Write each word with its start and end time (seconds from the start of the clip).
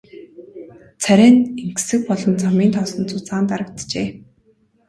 Царай 1.01 1.31
нь 1.35 1.49
энгэсэг 1.63 2.01
болон 2.09 2.33
замын 2.43 2.71
тоосонд 2.75 3.07
зузаан 3.11 3.43
дарагджээ. 3.49 4.07